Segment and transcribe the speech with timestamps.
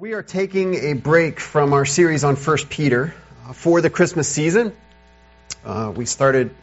[0.00, 3.12] We are taking a break from our series on 1 Peter
[3.44, 4.74] uh, for the Christmas season.
[5.62, 6.54] Uh, we started,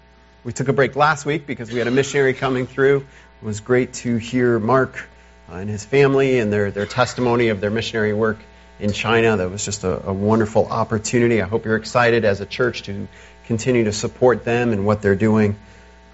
[0.44, 3.06] we took a break last week because we had a missionary coming through.
[3.42, 5.08] It was great to hear Mark
[5.52, 8.40] uh, and his family and their, their testimony of their missionary work
[8.80, 9.38] in China.
[9.38, 11.40] That was just a, a wonderful opportunity.
[11.40, 13.08] I hope you're excited as a church to
[13.46, 15.58] continue to support them and what they're doing.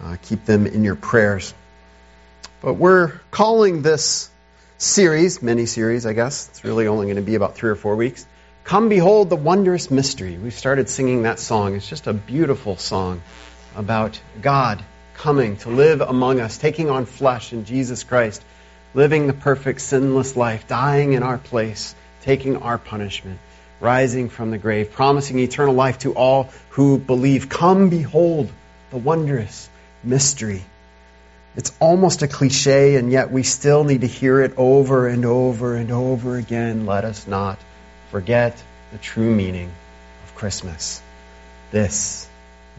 [0.02, 1.54] Uh, keep them in your prayers.
[2.60, 4.30] But we're calling this
[4.78, 6.50] series, mini series, I guess.
[6.50, 8.26] It's really only going to be about three or four weeks.
[8.64, 10.38] Come behold the wondrous mystery.
[10.38, 11.76] We started singing that song.
[11.76, 13.22] It's just a beautiful song
[13.76, 14.84] about God
[15.16, 18.44] coming to live among us, taking on flesh in Jesus Christ,
[18.94, 23.40] living the perfect sinless life, dying in our place, taking our punishment,
[23.80, 27.50] rising from the grave, promising eternal life to all who believe.
[27.50, 28.50] Come behold
[28.92, 29.70] the wondrous
[30.04, 30.64] mystery.
[31.56, 35.76] It's almost a cliche, and yet we still need to hear it over and over
[35.76, 36.86] and over again.
[36.88, 37.60] Let us not
[38.10, 39.72] forget the true meaning
[40.26, 41.02] of Christmas.
[41.72, 42.28] This,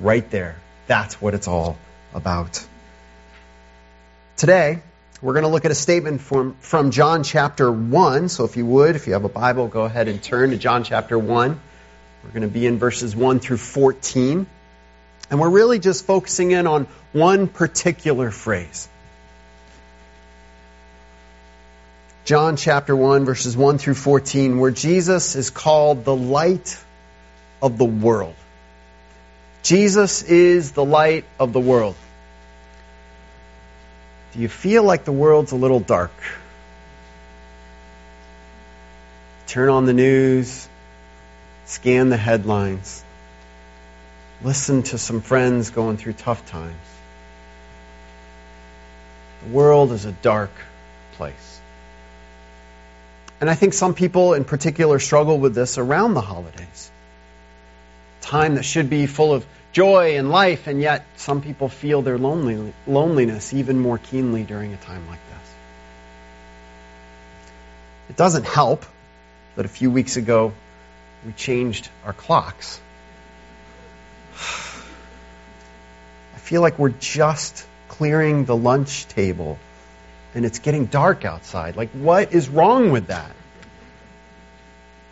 [0.01, 0.57] right there,
[0.89, 1.77] that's what it's all
[2.13, 2.65] about.
[4.37, 4.81] Today,
[5.23, 8.29] we're going to look at a statement from, from John chapter 1.
[8.29, 10.83] So if you would, if you have a Bible, go ahead and turn to John
[10.83, 11.61] chapter 1.
[12.25, 14.47] We're going to be in verses 1 through 14.
[15.31, 18.89] And we're really just focusing in on one particular phrase.
[22.25, 26.79] John chapter 1, verses 1 through 14, where Jesus is called the light
[27.61, 28.35] of the world.
[29.63, 31.97] Jesus is the light of the world.
[34.33, 36.13] Do you feel like the world's a little dark?
[39.47, 40.67] Turn on the news,
[41.67, 43.04] scan the headlines,
[44.43, 46.75] listen to some friends going through tough times.
[49.45, 50.51] The world is a dark
[51.13, 51.61] place.
[53.41, 56.91] And I think some people in particular struggle with this around the holidays.
[58.23, 62.17] Time that should be full of joy and life, and yet some people feel their
[62.17, 65.55] lonely, loneliness even more keenly during a time like this.
[68.11, 68.87] It doesn't help
[69.57, 70.53] that a few weeks ago
[71.27, 72.81] we changed our clocks.
[76.35, 79.59] I feel like we're just clearing the lunch table
[80.35, 81.77] and it's getting dark outside.
[81.77, 83.31] Like, what is wrong with that?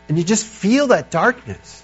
[0.09, 1.83] And you just feel that darkness.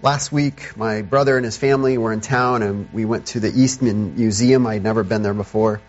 [0.00, 3.48] Last week, my brother and his family were in town, and we went to the
[3.48, 4.66] Eastman Museum.
[4.66, 5.76] I'd never been there before.
[5.76, 5.80] It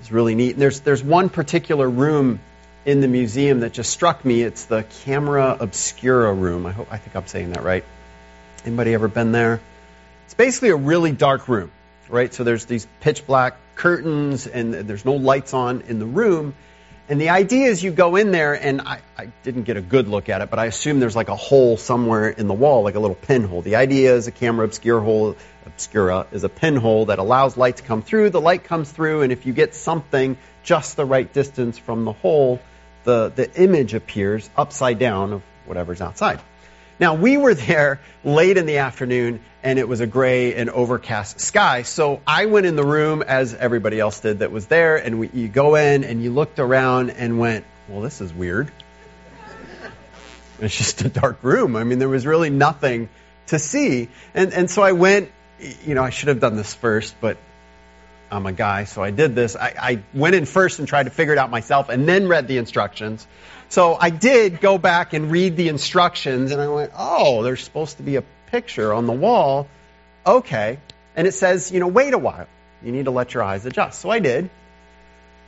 [0.00, 0.52] was really neat.
[0.52, 2.40] And there's there's one particular room
[2.84, 4.42] in the museum that just struck me.
[4.42, 6.66] It's the camera obscura room.
[6.66, 7.84] I hope I think I'm saying that right.
[8.64, 9.60] Anybody ever been there?
[10.26, 11.70] It's basically a really dark room,
[12.08, 12.32] right?
[12.32, 16.54] So there's these pitch black curtains and there's no lights on in the room.
[17.08, 20.06] And the idea is you go in there, and I, I, didn't get a good
[20.06, 22.94] look at it, but I assume there's like a hole somewhere in the wall, like
[22.94, 23.62] a little pinhole.
[23.62, 25.34] The idea is a camera obscura hole,
[25.66, 28.30] obscura is a pinhole that allows light to come through.
[28.30, 32.12] The light comes through, and if you get something just the right distance from the
[32.12, 32.60] hole,
[33.04, 36.40] the, the image appears upside down of whatever's outside.
[36.98, 41.40] Now, we were there late in the afternoon, and it was a gray and overcast
[41.40, 41.82] sky.
[41.82, 45.30] So I went in the room as everybody else did that was there, and we,
[45.32, 48.70] you go in and you looked around and went, well, this is weird.
[50.60, 51.74] It's just a dark room.
[51.74, 53.08] I mean, there was really nothing
[53.46, 54.08] to see.
[54.34, 55.30] And, and so I went,
[55.86, 57.38] you know, I should have done this first, but
[58.30, 59.56] I'm a guy, so I did this.
[59.56, 62.46] I, I went in first and tried to figure it out myself and then read
[62.46, 63.26] the instructions.
[63.68, 67.96] So I did go back and read the instructions, and I went, oh, there's supposed
[67.98, 69.68] to be a picture on the wall.
[70.26, 70.78] Okay.
[71.16, 72.46] And it says, you know, wait a while.
[72.82, 74.00] You need to let your eyes adjust.
[74.00, 74.50] So I did.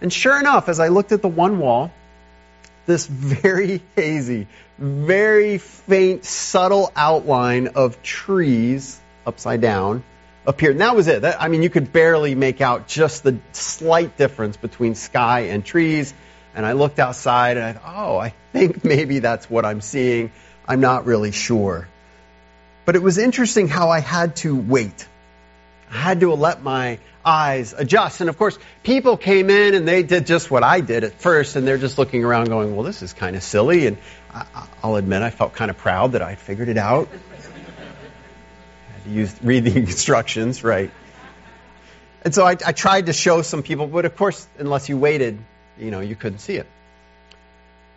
[0.01, 1.93] And sure enough, as I looked at the one wall,
[2.87, 4.49] this very hazy,
[4.79, 10.03] very faint, subtle outline of trees upside down
[10.47, 10.73] appeared.
[10.73, 11.23] And that was it.
[11.23, 15.65] That, I mean, you could barely make out just the slight difference between sky and
[15.65, 16.13] trees.
[16.55, 20.33] And I looked outside and I thought, oh, I think maybe that's what I'm seeing.
[20.67, 21.89] I'm not really sure.
[22.85, 25.07] But it was interesting how I had to wait.
[25.91, 28.21] I had to let my eyes adjust.
[28.21, 31.55] And of course, people came in and they did just what I did at first,
[31.55, 33.87] and they're just looking around going, well, this is kind of silly.
[33.87, 33.99] And
[34.83, 37.09] I'll admit I felt kind of proud that I figured it out.
[39.05, 40.91] I use, read the instructions, right?
[42.25, 45.39] And so I, I tried to show some people, but of course, unless you waited,
[45.79, 46.67] you know, you couldn't see it.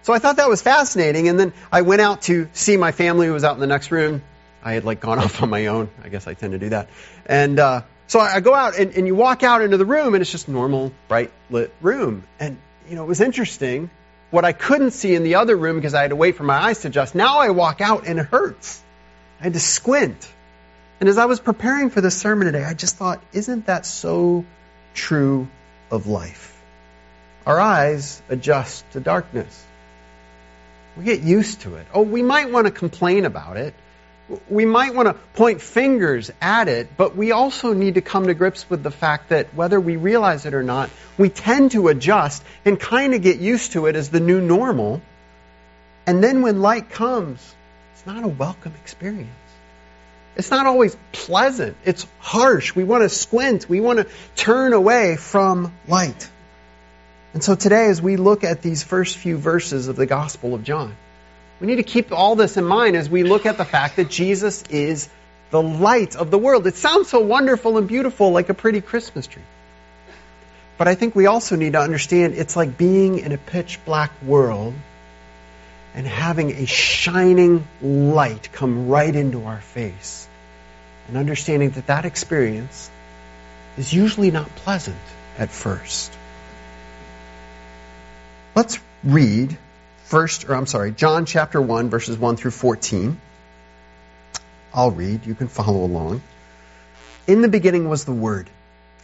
[0.01, 3.27] So I thought that was fascinating, and then I went out to see my family
[3.27, 4.21] who was out in the next room.
[4.63, 5.89] I had like gone off on my own.
[6.03, 6.89] I guess I tend to do that.
[7.25, 10.21] And uh, so I go out, and, and you walk out into the room, and
[10.21, 12.23] it's just normal, bright lit room.
[12.39, 12.57] And
[12.89, 13.89] you know, it was interesting.
[14.31, 16.55] What I couldn't see in the other room because I had to wait for my
[16.55, 17.15] eyes to adjust.
[17.15, 18.83] Now I walk out and it hurts.
[19.39, 20.31] I had to squint.
[20.99, 24.45] And as I was preparing for this sermon today, I just thought, isn't that so
[24.93, 25.47] true
[25.91, 26.51] of life?
[27.45, 29.63] Our eyes adjust to darkness.
[30.97, 31.85] We get used to it.
[31.93, 33.73] Oh, we might want to complain about it.
[34.49, 38.33] We might want to point fingers at it, but we also need to come to
[38.33, 42.43] grips with the fact that whether we realize it or not, we tend to adjust
[42.63, 45.01] and kind of get used to it as the new normal.
[46.07, 47.39] And then when light comes,
[47.93, 49.29] it's not a welcome experience.
[50.35, 51.77] It's not always pleasant.
[51.85, 52.75] It's harsh.
[52.75, 53.69] We want to squint.
[53.69, 56.29] We want to turn away from light.
[57.33, 60.63] And so today, as we look at these first few verses of the Gospel of
[60.63, 60.95] John,
[61.59, 64.09] we need to keep all this in mind as we look at the fact that
[64.09, 65.09] Jesus is
[65.51, 66.67] the light of the world.
[66.67, 69.43] It sounds so wonderful and beautiful, like a pretty Christmas tree.
[70.77, 74.11] But I think we also need to understand it's like being in a pitch black
[74.21, 74.73] world
[75.95, 80.27] and having a shining light come right into our face.
[81.07, 82.91] And understanding that that experience
[83.77, 84.97] is usually not pleasant
[85.37, 86.11] at first.
[88.55, 89.57] Let's read
[90.03, 93.19] first, or I'm sorry, John chapter 1, verses 1 through 14.
[94.73, 95.25] I'll read.
[95.25, 96.21] You can follow along.
[97.27, 98.49] In the beginning was the Word,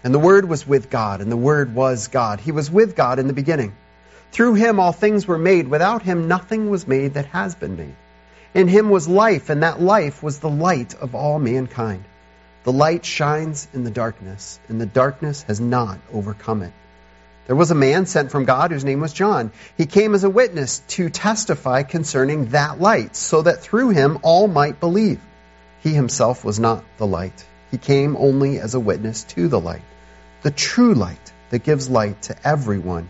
[0.03, 2.41] and the Word was with God, and the Word was God.
[2.41, 3.73] He was with God in the beginning.
[4.31, 5.67] Through him all things were made.
[5.67, 7.95] Without him nothing was made that has been made.
[8.53, 12.03] In him was life, and that life was the light of all mankind.
[12.63, 16.73] The light shines in the darkness, and the darkness has not overcome it.
[17.47, 19.51] There was a man sent from God whose name was John.
[19.77, 24.47] He came as a witness to testify concerning that light, so that through him all
[24.47, 25.19] might believe.
[25.81, 27.45] He himself was not the light.
[27.71, 29.81] He came only as a witness to the light.
[30.43, 33.09] The true light that gives light to everyone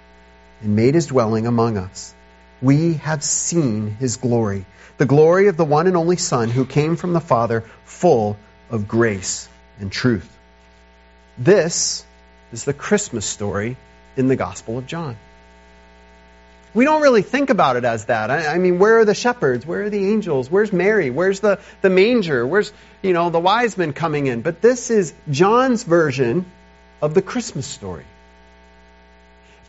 [0.61, 2.13] and made his dwelling among us.
[2.61, 4.65] We have seen his glory,
[4.97, 8.37] the glory of the one and only Son who came from the Father, full
[8.69, 9.47] of grace
[9.79, 10.29] and truth.
[11.37, 12.05] This
[12.51, 13.77] is the Christmas story
[14.15, 15.17] in the Gospel of John
[16.73, 18.31] we don't really think about it as that.
[18.31, 19.65] I, I, mean, where are the shepherds?
[19.65, 20.49] Where are the angels?
[20.49, 21.09] Where's Mary?
[21.09, 22.47] Where's the, the manger?
[22.47, 22.71] Where's,
[23.01, 24.41] you know, the wise men coming in?
[24.41, 26.45] But this is John's version
[27.01, 28.05] of the Christmas story.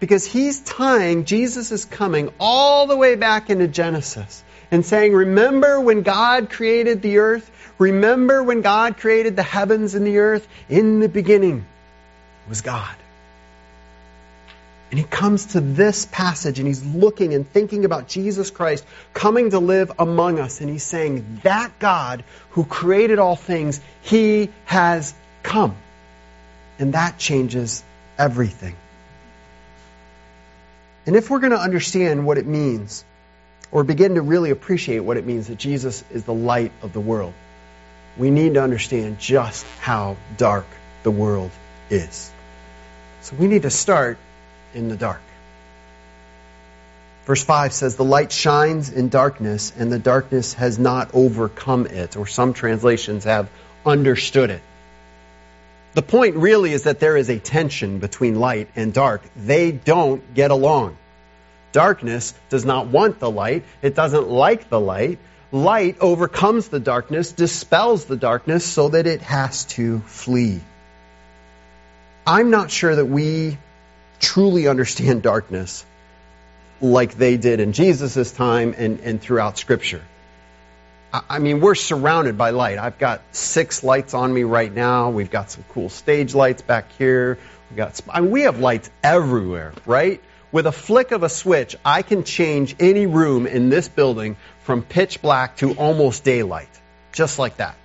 [0.03, 6.03] Because he's tying Jesus' coming all the way back into Genesis and saying, remember when
[6.03, 7.49] God created the earth?
[7.79, 10.49] Remember when God created the heavens and the earth?
[10.69, 11.65] In the beginning
[12.49, 12.97] was God.
[14.91, 18.85] And he comes to this passage and he's looking and thinking about Jesus Christ
[19.15, 20.61] coming to live among us.
[20.61, 25.15] And he's saying, That God who created all things, he has
[25.45, 25.77] come.
[26.81, 27.85] And that changes
[28.19, 28.75] everything.
[31.07, 33.05] And if we're going to understand what it means,
[33.71, 37.01] or begin to really appreciate what it means that Jesus is the light of the
[37.01, 37.33] world,
[38.19, 40.67] we need to understand just how dark
[41.03, 41.51] the world
[41.91, 42.31] is.
[43.23, 44.19] So we need to start
[44.75, 45.23] in the dark.
[47.25, 52.17] Verse 5 says, The light shines in darkness, and the darkness has not overcome it,
[52.17, 53.49] or some translations have
[53.87, 54.63] understood it.
[55.95, 59.23] The point really is that there is a tension between light and dark.
[59.37, 60.97] They don't get along.
[61.73, 65.19] Darkness does not want the light, it doesn't like the light.
[65.51, 70.63] Light overcomes the darkness, dispels the darkness so that it has to flee.
[72.27, 73.59] I'm not sure that we
[74.19, 75.85] truly understand darkness
[76.81, 80.03] like they did in Jesus' time and, and throughout Scripture.
[81.13, 82.79] I, mean, we're surrounded by light.
[82.79, 85.11] I've got six lights on me right now.
[85.11, 87.39] We've got some cool stage lights back here.
[87.71, 90.23] We've got, I mean, we have lights everywhere, right?
[90.53, 94.83] With a flick of a switch, I can change any room in this building from
[94.83, 96.69] pitch black to almost daylight.
[97.13, 97.77] Just like that.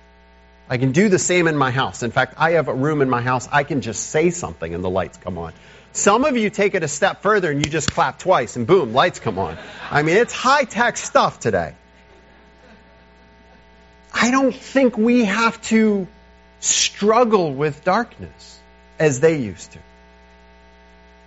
[0.70, 2.02] I can do the same in my house.
[2.02, 4.82] In fact, I have a room in my house, I can just say something and
[4.82, 5.52] the lights come on.
[5.92, 8.92] Some of you take it a step further and you just clap twice and boom,
[8.92, 9.58] lights come on.
[9.90, 11.74] I mean, it's high tech stuff today.
[14.20, 16.08] I don't think we have to
[16.60, 18.58] struggle with darkness
[18.98, 19.78] as they used to.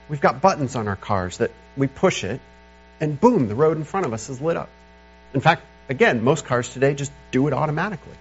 [0.09, 2.41] We've got buttons on our cars that we push it
[2.99, 4.69] and boom, the road in front of us is lit up.
[5.33, 8.13] In fact, again, most cars today just do it automatically.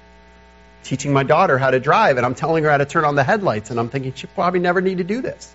[0.85, 3.23] Teaching my daughter how to drive, and I'm telling her how to turn on the
[3.23, 5.55] headlights, and I'm thinking she probably never need to do this.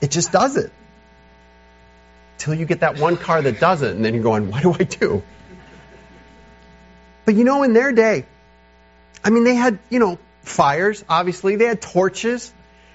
[0.00, 0.70] It just does it.
[2.36, 4.72] Till you get that one car that does it, and then you're going, what do
[4.72, 5.24] I do?
[7.28, 8.24] But you know, in their day,
[9.22, 11.56] I mean, they had, you know, fires, obviously.
[11.56, 12.50] They had torches.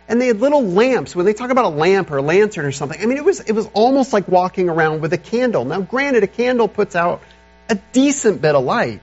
[0.08, 1.16] And they had little lamps.
[1.16, 3.42] When they talk about a lamp or a lantern or something, I mean, it was,
[3.42, 5.66] it was almost like walking around with a candle.
[5.66, 7.22] Now, granted, a candle puts out
[7.70, 9.02] a decent bit of light,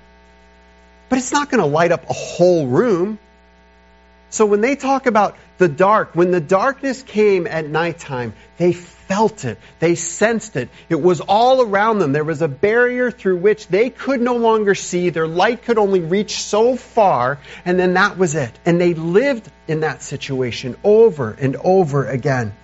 [1.09, 3.21] but it's not going to light up a whole room.
[4.31, 9.45] So when they talk about the dark, when the darkness came at nighttime, they felt
[9.45, 9.59] it.
[9.81, 10.69] They sensed it.
[10.89, 12.13] It was all around them.
[12.13, 15.11] There was a barrier through which they could no longer see.
[15.11, 18.53] Their light could only reach so far, and then that was it.
[18.65, 22.55] And they lived in that situation over and over again.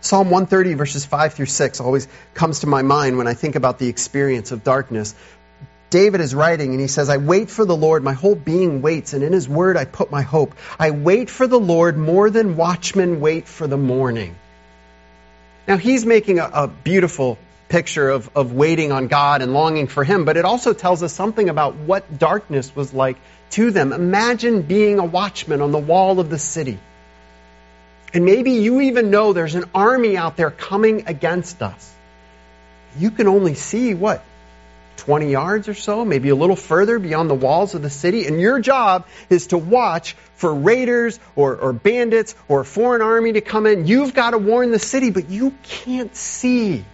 [0.00, 3.78] Psalm 130, verses 5 through 6, always comes to my mind when I think about
[3.78, 5.14] the experience of darkness.
[5.94, 8.02] David is writing and he says, I wait for the Lord.
[8.02, 10.56] My whole being waits, and in his word I put my hope.
[10.76, 14.34] I wait for the Lord more than watchmen wait for the morning.
[15.68, 20.02] Now he's making a, a beautiful picture of, of waiting on God and longing for
[20.02, 23.16] him, but it also tells us something about what darkness was like
[23.50, 23.92] to them.
[23.92, 26.80] Imagine being a watchman on the wall of the city.
[28.12, 31.94] And maybe you even know there's an army out there coming against us.
[32.98, 34.24] You can only see what?
[34.96, 38.26] 20 yards or so, maybe a little further beyond the walls of the city.
[38.26, 43.32] And your job is to watch for raiders or, or bandits or a foreign army
[43.32, 43.86] to come in.
[43.86, 46.84] You've got to warn the city, but you can't see.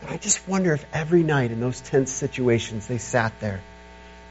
[0.00, 3.60] And I just wonder if every night in those tense situations they sat there,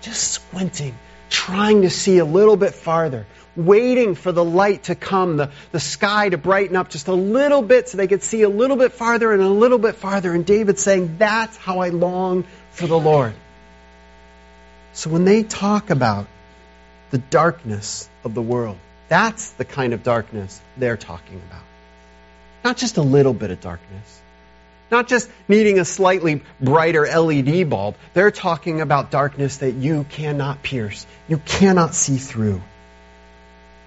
[0.02, 0.96] just squinting,
[1.32, 5.80] trying to see a little bit farther, waiting for the light to come, the, the
[5.80, 8.92] sky to brighten up just a little bit so they could see a little bit
[8.92, 10.34] farther and a little bit farther.
[10.34, 13.34] And David's saying, That's how I long for the Lord.
[14.94, 16.28] So when they talk about
[17.10, 21.64] the darkness of the world, that's the kind of darkness they're talking about.
[22.64, 24.21] Not just a little bit of darkness.
[24.92, 27.96] Not just needing a slightly brighter LED bulb.
[28.14, 31.06] They're talking about darkness that you cannot pierce.
[31.30, 32.62] You cannot see through.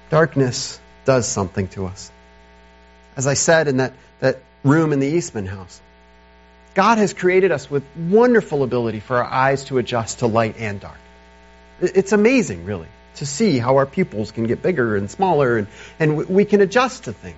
[0.09, 2.11] Darkness does something to us.
[3.17, 5.81] As I said in that, that room in the Eastman house,
[6.75, 10.81] God has created us with wonderful ability for our eyes to adjust to light and
[10.81, 10.99] dark.
[11.81, 15.67] It's amazing, really, to see how our pupils can get bigger and smaller and,
[16.01, 17.37] and we can adjust to things.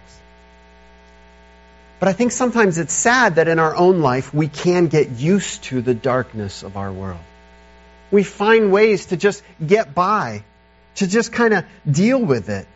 [1.98, 5.64] But I think sometimes it's sad that in our own life we can get used
[5.64, 7.20] to the darkness of our world.
[8.10, 10.44] We find ways to just get by
[10.96, 12.66] to just kind of deal with it.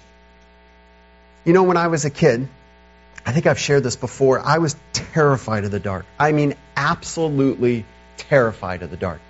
[1.44, 2.48] You know, when I was a kid,
[3.24, 6.06] I think I've shared this before, I was terrified of the dark.
[6.18, 7.84] I mean, absolutely
[8.16, 9.20] terrified of the dark.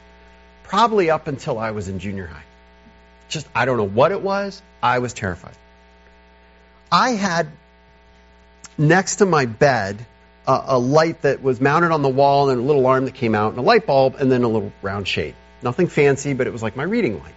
[0.64, 2.44] Probably up until I was in junior high.
[3.28, 5.54] Just, I don't know what it was, I was terrified.
[6.90, 7.48] I had
[8.80, 10.04] next to my bed
[10.46, 13.34] a, a light that was mounted on the wall and a little arm that came
[13.34, 15.34] out and a light bulb and then a little round shade.
[15.62, 17.34] Nothing fancy, but it was like my reading light.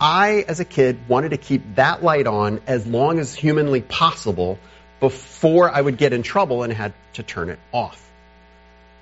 [0.00, 4.58] I, as a kid, wanted to keep that light on as long as humanly possible
[5.00, 8.07] before I would get in trouble and had to turn it off.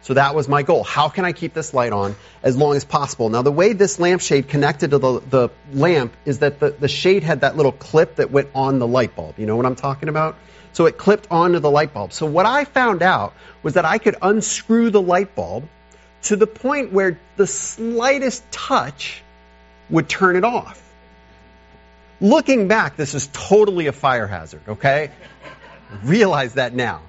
[0.02, 0.84] So that was my goal.
[0.84, 3.28] How can I keep this light on as long as possible?
[3.28, 7.24] Now, the way this lampshade connected to the, the lamp is that the, the shade
[7.24, 9.34] had that little clip that went on the light bulb.
[9.38, 10.36] You know what I'm talking about?
[10.74, 12.12] So it clipped onto the light bulb.
[12.12, 15.68] So what I found out was that I could unscrew the light bulb
[16.24, 19.22] to the point where the slightest touch
[19.90, 20.82] would turn it off.
[22.20, 25.10] Looking back, this is totally a fire hazard, okay?
[26.02, 27.02] Realize that now.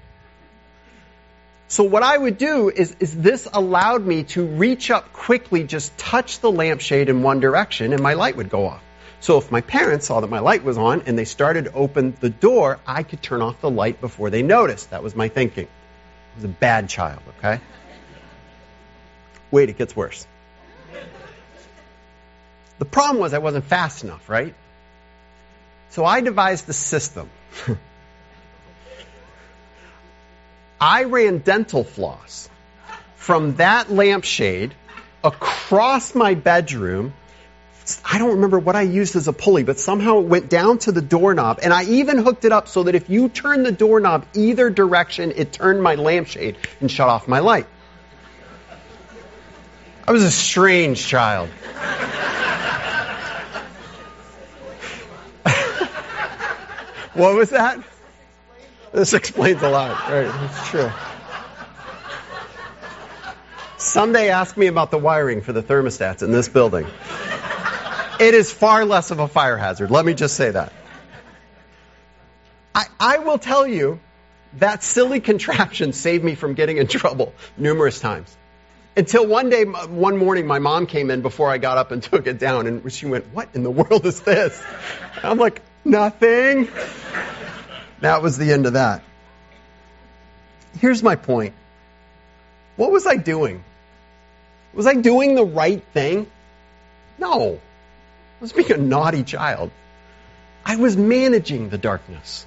[1.69, 5.97] So what I would do is, is this allowed me to reach up quickly, just
[5.97, 8.81] touch the lampshade in one direction, and my light would go off.
[9.19, 12.15] So if my parents saw that my light was on and they started to open
[12.21, 14.91] the door, I could turn off the light before they noticed.
[14.91, 15.65] That was my thinking.
[15.65, 17.59] I was a bad child, okay?
[19.51, 20.25] Wait, it gets worse.
[22.79, 24.53] The problem was I wasn't fast enough, right?
[25.89, 27.29] So I devised the system.
[30.79, 32.49] I ran dental floss
[33.15, 34.73] from that lampshade
[35.23, 37.13] across my bedroom.
[38.03, 40.91] I don't remember what I used as a pulley, but somehow it went down to
[40.91, 41.59] the doorknob.
[41.63, 45.33] And I even hooked it up so that if you turn the doorknob either direction,
[45.35, 47.65] it turned my lampshade and shut off my light.
[50.07, 51.49] I was a strange child.
[57.17, 57.79] What was that?
[58.97, 60.09] This explains a lot.
[60.09, 60.89] Right, it's true.
[63.77, 66.87] Someday ask me about the wiring for the thermostats in this building.
[68.19, 69.91] It is far less of a fire hazard.
[69.91, 70.73] Let me just say that.
[72.73, 73.99] I, I will tell you
[74.53, 78.35] that silly contraption saved me from getting in trouble numerous times.
[78.95, 82.25] Until one day, one morning, my mom came in before I got up and took
[82.25, 84.59] it down, and she went, What in the world is this?
[85.21, 86.67] I'm like, Nothing.
[88.01, 89.03] That was the end of that.
[90.79, 91.53] Here's my point.
[92.75, 93.63] What was I doing?
[94.73, 96.27] Was I doing the right thing?
[97.17, 97.55] No.
[97.55, 99.71] I was being a naughty child.
[100.63, 102.45] I was managing the darkness.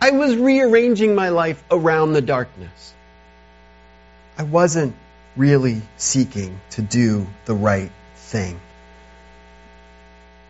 [0.00, 2.94] I was rearranging my life around the darkness.
[4.36, 4.94] I wasn't
[5.36, 8.60] really seeking to do the right thing.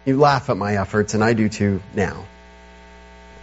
[0.04, 2.26] You laugh at my efforts, and I do too now.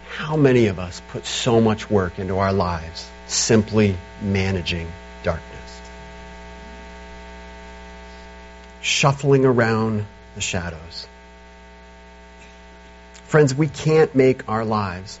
[0.08, 4.90] How many of us put so much work into our lives simply managing
[5.22, 5.80] darkness?
[8.80, 11.06] Shuffling around the shadows.
[13.26, 15.18] Friends, we can't make our lives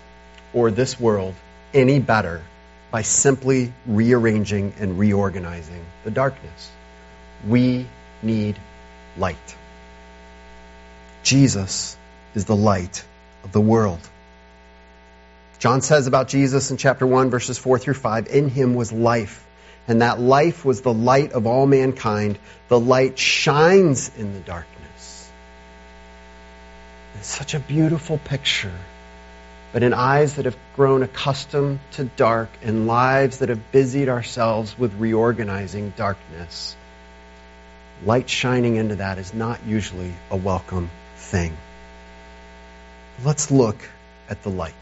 [0.54, 1.34] or this world
[1.74, 2.42] any better
[2.90, 6.70] by simply rearranging and reorganizing the darkness.
[7.46, 7.86] We
[8.22, 8.58] need
[9.18, 9.56] light.
[11.22, 11.96] Jesus
[12.34, 13.04] is the light
[13.44, 14.00] of the world.
[15.58, 19.46] John says about Jesus in chapter 1, verses 4 through 5 In him was life,
[19.88, 22.38] and that life was the light of all mankind.
[22.68, 25.30] The light shines in the darkness.
[27.18, 28.72] It's such a beautiful picture
[29.76, 34.74] but in eyes that have grown accustomed to dark and lives that have busied ourselves
[34.78, 36.74] with reorganizing darkness,
[38.02, 41.54] light shining into that is not usually a welcome thing.
[43.22, 43.76] Let's look
[44.30, 44.74] at the light.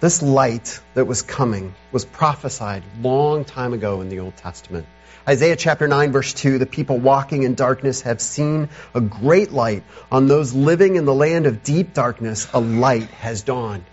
[0.00, 4.86] This light that was coming was prophesied long time ago in the Old Testament.
[5.28, 9.82] Isaiah chapter 9 verse 2, the people walking in darkness have seen a great light.
[10.12, 13.84] On those living in the land of deep darkness, a light has dawned.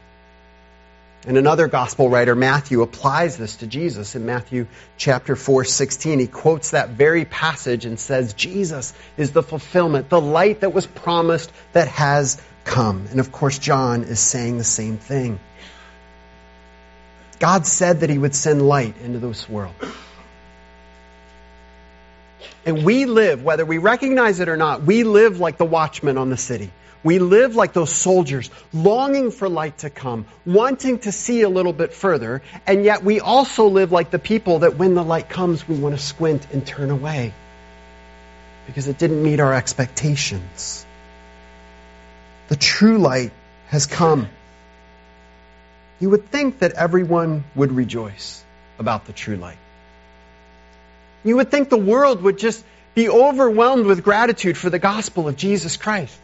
[1.25, 6.19] And another gospel writer, Matthew, applies this to Jesus in Matthew chapter 4, 16.
[6.19, 10.85] He quotes that very passage and says, Jesus is the fulfillment, the light that was
[10.85, 13.07] promised that has come.
[13.09, 15.39] And of course, John is saying the same thing.
[17.39, 19.75] God said that he would send light into this world.
[22.65, 26.29] And we live, whether we recognize it or not, we live like the watchmen on
[26.29, 26.71] the city.
[27.03, 31.73] We live like those soldiers, longing for light to come, wanting to see a little
[31.73, 35.67] bit further, and yet we also live like the people that when the light comes,
[35.67, 37.31] we want to squint and turn away
[38.65, 40.83] because it didn't meet our expectations.
[42.47, 43.31] The true light
[43.67, 44.27] has come.
[45.99, 48.43] You would think that everyone would rejoice
[48.77, 49.57] about the true light.
[51.23, 55.35] You would think the world would just be overwhelmed with gratitude for the gospel of
[55.35, 56.17] Jesus Christ.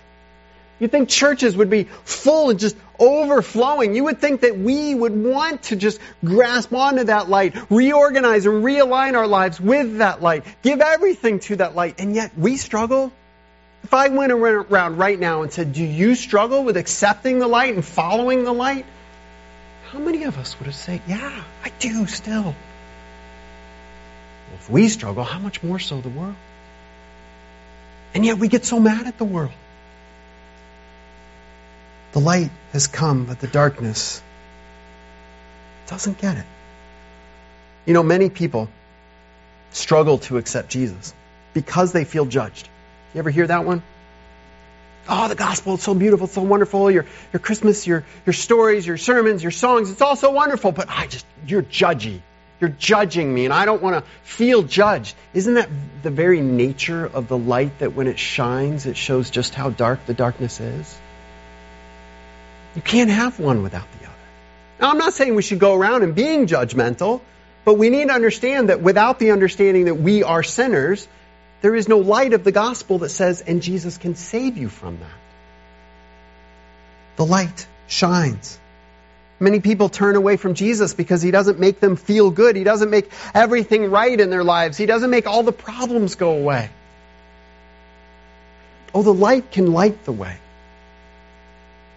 [0.80, 3.94] You think churches would be full and just overflowing.
[3.94, 8.64] You would think that we would want to just grasp onto that light, reorganize and
[8.64, 13.12] realign our lives with that light, give everything to that light, and yet we struggle.
[13.84, 17.76] If I went around right now and said, Do you struggle with accepting the light
[17.76, 18.86] and following the light?
[19.92, 22.44] How many of us would have said, Yeah, I do still?
[22.44, 22.56] Well,
[24.56, 26.36] If we struggle, how much more so the world?
[28.14, 29.52] And yet we get so mad at the world.
[32.14, 34.22] The light has come, but the darkness
[35.88, 36.46] doesn't get it.
[37.86, 38.70] You know, many people
[39.72, 41.14] struggle to accept Jesus
[41.54, 42.70] because they feel judged.
[43.14, 43.84] You ever hear that one?
[45.10, 46.92] Oh, the gospel, it's so beautiful, it's so wonderful.
[46.92, 50.90] Your, your Christmas, your, your stories, your sermons, your songs, it's all so wonderful, but
[50.90, 52.22] I just, you're judgy.
[52.60, 55.16] You're judging me, and I don't want to feel judged.
[55.34, 55.68] Isn't that
[56.04, 60.06] the very nature of the light that when it shines, it shows just how dark
[60.06, 61.00] the darkness is?
[62.76, 64.16] You can't have one without the other.
[64.80, 67.22] Now, I'm not saying we should go around and being judgmental,
[67.66, 71.08] but we need to understand that without the understanding that we are sinners,
[71.62, 75.00] there is no light of the gospel that says, and Jesus can save you from
[75.00, 75.20] that.
[77.18, 78.58] The light shines.
[79.40, 82.56] Many people turn away from Jesus because he doesn't make them feel good.
[82.56, 84.78] He doesn't make everything right in their lives.
[84.78, 86.70] He doesn't make all the problems go away.
[88.94, 90.38] Oh, the light can light the way.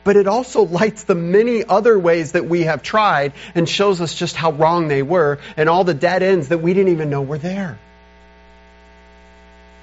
[0.04, 4.14] But it also lights the many other ways that we have tried and shows us
[4.14, 7.22] just how wrong they were and all the dead ends that we didn't even know
[7.22, 7.78] were there.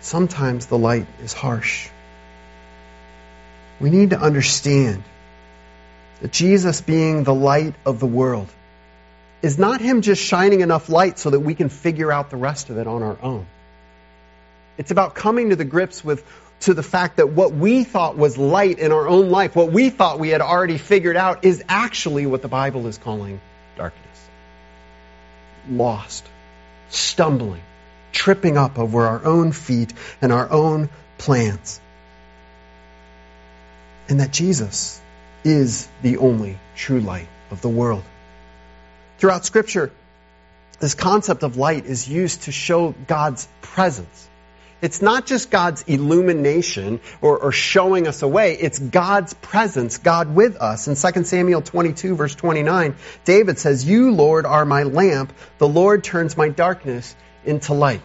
[0.01, 1.89] Sometimes the light is harsh.
[3.79, 5.03] We need to understand
[6.21, 8.49] that Jesus being the light of the world
[9.41, 12.69] is not Him just shining enough light so that we can figure out the rest
[12.69, 13.45] of it on our own.
[14.77, 16.23] It's about coming to the grips with
[16.61, 19.89] to the fact that what we thought was light in our own life, what we
[19.89, 23.41] thought we had already figured out, is actually what the Bible is calling
[23.77, 24.29] darkness.
[25.69, 26.23] Lost,
[26.89, 27.61] stumbling,
[28.11, 31.79] tripping up over our own feet and our own plans.
[34.09, 34.99] And that Jesus
[35.43, 38.03] is the only true light of the world.
[39.17, 39.91] Throughout Scripture,
[40.79, 44.27] this concept of light is used to show God's presence.
[44.81, 48.57] It's not just God's illumination or, or, showing us a way.
[48.59, 50.87] It's God's presence, God with us.
[50.87, 55.33] In 2 Samuel 22 verse 29, David says, You, Lord, are my lamp.
[55.59, 58.01] The Lord turns my darkness into light.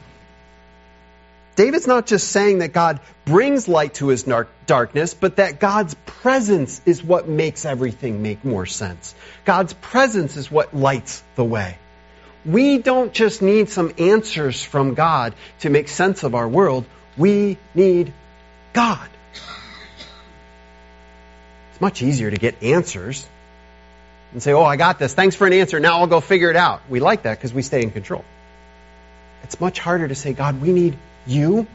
[1.56, 4.24] David's not just saying that God brings light to his
[4.66, 9.14] darkness, but that God's presence is what makes everything make more sense.
[9.46, 11.78] God's presence is what lights the way.
[12.44, 16.84] We don't just need some answers from God to make sense of our world.
[17.16, 18.12] We need
[18.74, 19.08] God.
[21.72, 23.26] It's much easier to get answers
[24.32, 25.14] and say, Oh, I got this.
[25.14, 25.80] Thanks for an answer.
[25.80, 26.82] Now I'll go figure it out.
[26.88, 28.24] We like that because we stay in control.
[29.46, 31.68] It's much harder to say, God, we need you,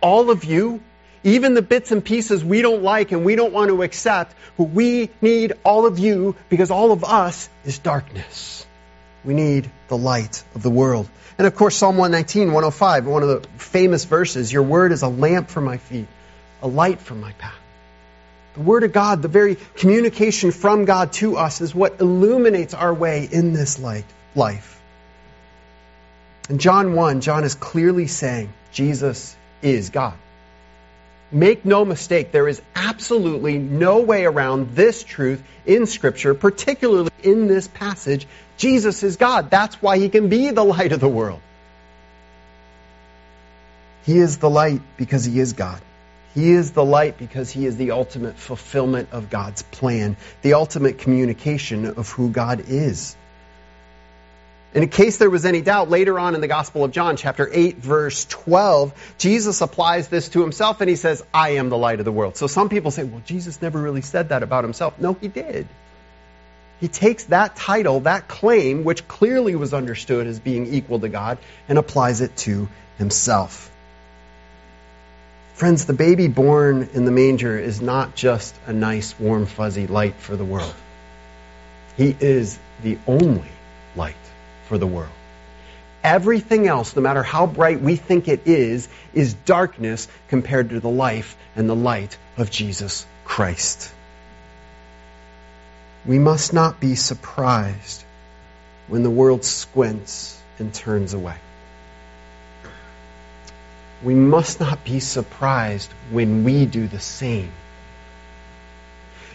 [0.00, 0.80] all of you,
[1.22, 4.70] even the bits and pieces we don't like and we don't want to accept, but
[4.70, 8.64] we need all of you because all of us is darkness.
[9.26, 11.06] We need the light of the world.
[11.36, 15.08] And of course, Psalm 119, 105, one of the famous verses, Your word is a
[15.08, 16.08] lamp for my feet,
[16.62, 17.52] a light for my path.
[18.54, 22.92] The Word of God, the very communication from God to us, is what illuminates our
[22.92, 24.81] way in this light, life.
[26.48, 30.14] In John 1, John is clearly saying Jesus is God.
[31.30, 37.46] Make no mistake, there is absolutely no way around this truth in Scripture, particularly in
[37.46, 38.26] this passage.
[38.58, 39.50] Jesus is God.
[39.50, 41.40] That's why he can be the light of the world.
[44.04, 45.80] He is the light because he is God.
[46.34, 50.98] He is the light because he is the ultimate fulfillment of God's plan, the ultimate
[50.98, 53.16] communication of who God is.
[54.74, 57.48] And in case there was any doubt, later on in the Gospel of John, chapter
[57.52, 61.98] 8, verse 12, Jesus applies this to himself and he says, I am the light
[61.98, 62.36] of the world.
[62.36, 64.98] So some people say, well, Jesus never really said that about himself.
[64.98, 65.68] No, he did.
[66.80, 71.38] He takes that title, that claim, which clearly was understood as being equal to God,
[71.68, 73.70] and applies it to himself.
[75.54, 80.14] Friends, the baby born in the manger is not just a nice, warm, fuzzy light
[80.14, 80.74] for the world.
[81.96, 83.44] He is the only
[84.72, 85.12] for the world.
[86.02, 90.88] Everything else, no matter how bright we think it is, is darkness compared to the
[90.88, 93.92] life and the light of Jesus Christ.
[96.06, 98.02] We must not be surprised
[98.88, 101.36] when the world squints and turns away.
[104.02, 107.52] We must not be surprised when we do the same.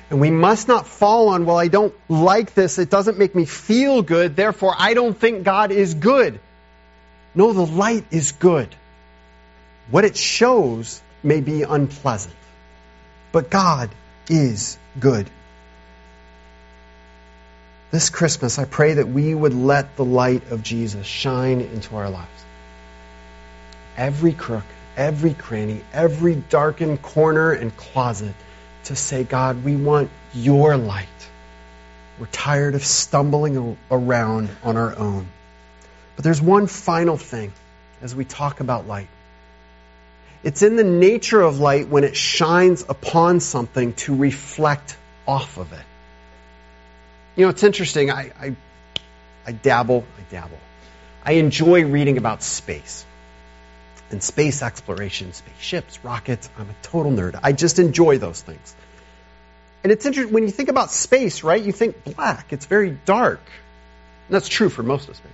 [0.10, 2.80] And we must not fall on, well, I don't like this.
[2.80, 4.36] It doesn't make me feel good.
[4.36, 6.40] Therefore, I don't think God is good.
[7.36, 8.74] No, the light is good.
[9.92, 12.36] What it shows may be unpleasant.
[13.32, 13.90] But God
[14.30, 15.30] is good.
[17.92, 22.10] This Christmas, I pray that we would let the light of Jesus shine into our
[22.10, 22.28] lives.
[23.96, 24.66] Every crook,
[24.96, 28.36] every cranny, every darkened corner and closet
[28.88, 31.08] to say, God, we want your light.
[32.20, 35.28] We're tired of stumbling around on our own.
[36.16, 37.54] But there's one final thing
[38.02, 39.10] as we talk about light.
[40.44, 44.98] It's in the nature of light when it shines upon something to reflect
[45.28, 45.86] off of it.
[47.36, 48.10] You know, it's interesting.
[48.10, 48.56] I, I,
[49.46, 50.60] I dabble, I dabble.
[51.24, 53.06] I enjoy reading about space
[54.10, 56.50] and space exploration, spaceships, rockets.
[56.58, 57.40] I'm a total nerd.
[57.44, 58.76] I just enjoy those things.
[59.84, 62.52] And it's interesting, when you think about space, right, you think black.
[62.52, 63.42] It's very dark.
[64.28, 65.32] And that's true for most of space.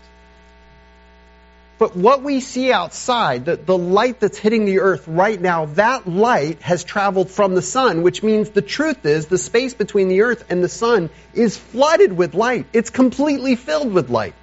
[1.79, 6.07] But what we see outside, the, the light that's hitting the earth right now, that
[6.07, 10.21] light has traveled from the sun, which means the truth is the space between the
[10.21, 12.67] earth and the sun is flooded with light.
[12.73, 14.35] It's completely filled with light.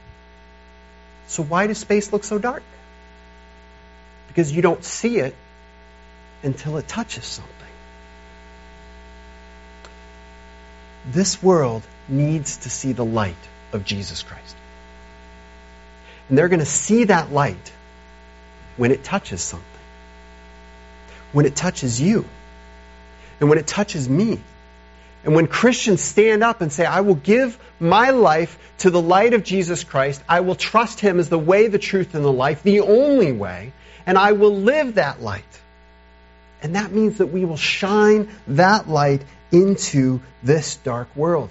[1.29, 2.65] So why does space look so dark?
[4.31, 5.35] Because you don't see it
[6.45, 7.55] until it touches something.
[11.07, 13.35] This world needs to see the light
[13.73, 14.57] of Jesus Christ.
[16.29, 17.73] And they're going to see that light
[18.77, 19.67] when it touches something.
[21.33, 22.25] When it touches you.
[23.41, 24.39] And when it touches me.
[25.25, 29.35] And when Christians stand up and say, I will give my life to the light
[29.35, 32.63] of Jesus Christ, I will trust Him as the way, the truth, and the life,
[32.63, 33.73] the only way,
[34.07, 35.45] and I will live that light.
[36.63, 41.51] And that means that we will shine that light into this dark world.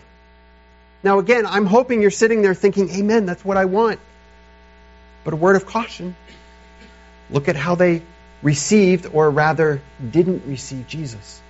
[1.04, 4.00] Now, again, I'm hoping you're sitting there thinking, Amen, that's what I want.
[5.24, 6.16] But a word of caution
[7.30, 8.02] look at how they
[8.42, 9.82] received, or rather,
[10.12, 11.42] didn't receive Jesus.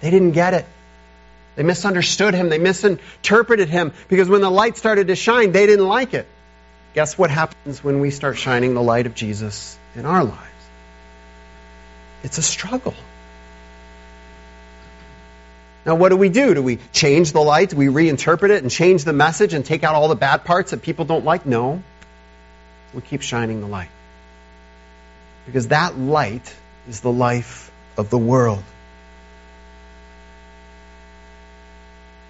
[0.00, 0.66] They didn't get it.
[1.56, 2.48] They misunderstood him.
[2.48, 6.26] They misinterpreted him because when the light started to shine, they didn't like it.
[6.96, 10.40] Guess what happens when we start shining the light of Jesus in our lives?
[12.22, 12.94] It's a struggle.
[15.84, 16.54] Now, what do we do?
[16.54, 17.68] Do we change the light?
[17.68, 20.70] Do we reinterpret it and change the message and take out all the bad parts
[20.70, 21.44] that people don't like?
[21.44, 21.82] No.
[22.94, 23.90] We keep shining the light.
[25.44, 26.56] Because that light
[26.88, 28.64] is the life of the world.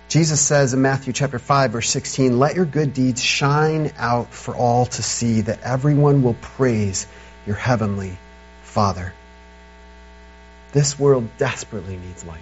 [0.09, 4.55] Jesus says in Matthew chapter 5 verse 16, "Let your good deeds shine out for
[4.55, 7.07] all to see that everyone will praise
[7.47, 8.19] your heavenly
[8.63, 9.13] Father."
[10.73, 12.41] This world desperately needs light.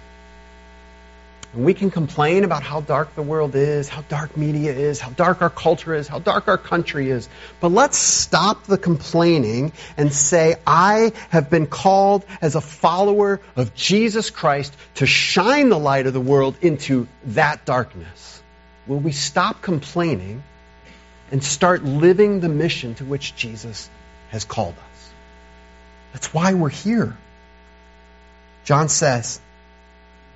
[1.55, 5.11] And we can complain about how dark the world is, how dark media is, how
[5.11, 7.29] dark our culture is, how dark our country is.
[7.61, 13.73] But let's stop the complaining and say, I have been called as a follower of
[13.73, 18.43] Jesus Christ to shine the light of the world into that darkness.
[18.85, 20.43] Will we stop complaining
[21.31, 23.89] and start living the mission to which Jesus
[24.29, 25.11] has called us?
[26.11, 27.15] That's why we're here.
[28.65, 29.39] John says,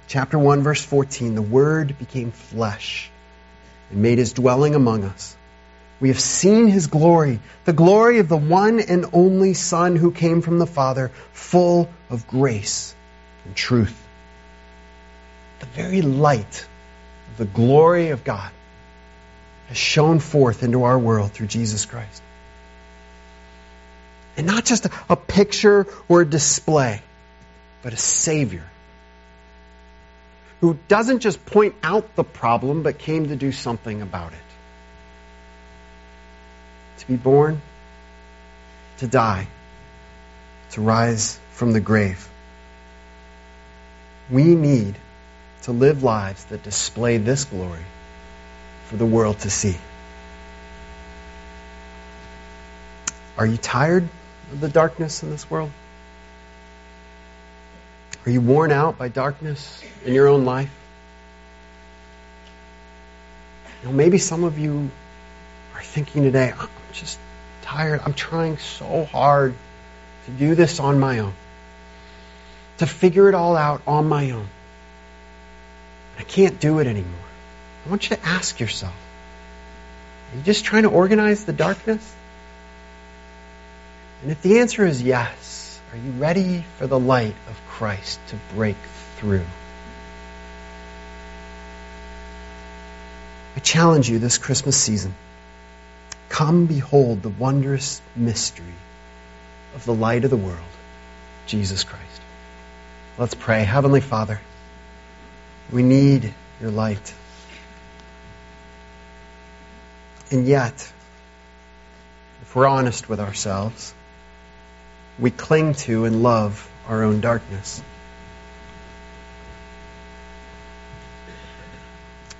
[0.09, 3.09] chapter 1, verse 14, the Word became flesh
[3.91, 5.37] and made his dwelling among us.
[6.01, 10.41] We have seen his glory, the glory of the one and only Son who came
[10.41, 12.95] from the Father, full of grace
[13.45, 13.95] and truth.
[15.59, 16.65] The very light
[17.31, 18.51] of the glory of God
[19.67, 22.23] has shone forth into our world through Jesus Christ.
[24.37, 27.01] And not just a, picture or a display,
[27.83, 28.63] but a Savior
[30.61, 34.39] who doesn't just point out the problem, but came to do something about it.
[36.99, 37.61] To be born,
[38.97, 39.47] to die,
[40.71, 42.27] to rise from the grave.
[44.29, 44.95] We need
[45.63, 47.85] to live lives that display this glory
[48.87, 49.77] for the world to see.
[53.37, 54.07] Are you tired
[54.51, 55.71] of the darkness in this world?
[58.25, 60.71] Are you worn out by darkness in your own life?
[63.81, 64.89] You know, maybe some of you
[65.75, 67.17] are thinking today, oh, I'm just
[67.61, 68.01] tired.
[68.03, 69.53] I'm trying so hard
[70.25, 71.33] to do this on my own,
[72.79, 74.47] to figure it all out on my own.
[76.17, 77.13] I can't do it anymore.
[77.85, 78.93] I want you to ask yourself
[80.31, 82.15] are you just trying to organize the darkness?
[84.21, 88.35] And if the answer is yes, are you ready for the light of Christ to
[88.53, 88.75] break
[89.17, 89.45] through?
[93.55, 95.15] I challenge you this Christmas season.
[96.29, 98.65] Come behold the wondrous mystery
[99.73, 100.59] of the light of the world,
[101.47, 102.21] Jesus Christ.
[103.17, 103.63] Let's pray.
[103.63, 104.39] Heavenly Father,
[105.71, 107.13] we need your light.
[110.29, 110.75] And yet,
[112.43, 113.93] if we're honest with ourselves,
[115.19, 117.81] we cling to and love our own darkness.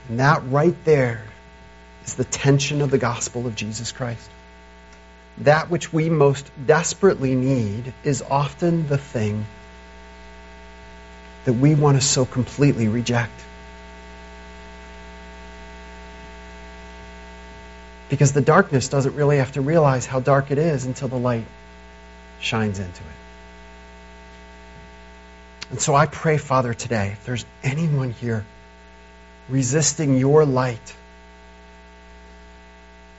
[0.07, 1.23] And that right there
[2.05, 4.29] is the tension of the gospel of Jesus Christ.
[5.39, 9.45] That which we most desperately need is often the thing
[11.45, 13.31] that we want to so completely reject.
[18.09, 21.45] Because the darkness doesn't really have to realize how dark it is until the light
[22.41, 23.19] shines into it.
[25.71, 28.45] And so I pray, Father, today, if there's anyone here
[29.49, 30.95] resisting your light,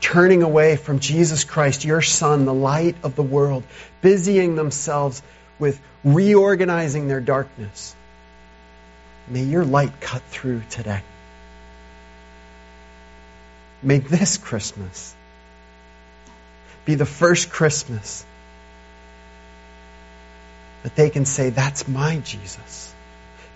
[0.01, 3.63] turning away from Jesus Christ, your Son, the light of the world,
[4.01, 5.23] busying themselves
[5.59, 7.95] with reorganizing their darkness,
[9.29, 11.03] may your light cut through today.
[13.83, 15.15] May this Christmas
[16.85, 18.25] be the first Christmas
[20.83, 22.95] that they can say, That's my Jesus.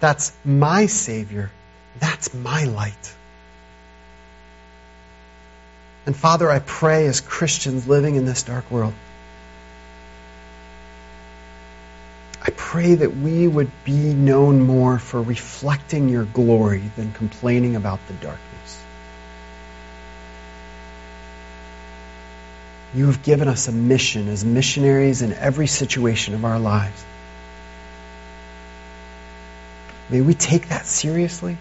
[0.00, 1.50] That's my Savior.
[1.98, 3.14] That's my light.
[6.06, 8.92] And Father, I pray as Christians living in this dark world,
[12.42, 18.06] I pray that we would be known more for reflecting your glory than complaining about
[18.06, 18.84] the darkness.
[22.94, 27.04] You have given us a mission as missionaries in every situation of our lives.
[30.10, 31.56] May we take that seriously.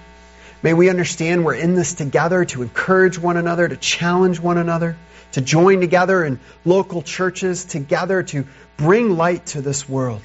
[0.62, 4.95] May we understand we're in this together to encourage one another, to challenge one another,
[5.34, 8.45] to join together in local churches, together to
[8.77, 10.21] bring light to this world.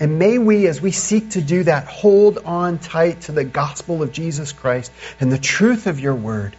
[0.00, 4.02] And may we, as we seek to do that, hold on tight to the gospel
[4.02, 6.56] of Jesus Christ and the truth of your word.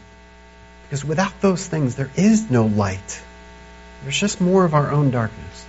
[0.84, 3.22] Because without those things, there is no light.
[4.04, 5.66] There's just more of our own darkness.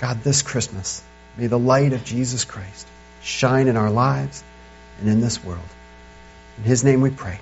[0.00, 1.02] God, this Christmas,
[1.36, 2.86] may the light of Jesus Christ
[3.22, 4.42] shine in our lives
[5.00, 5.60] and in this world.
[6.58, 7.38] In His name we pray.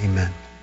[0.00, 0.32] Amen.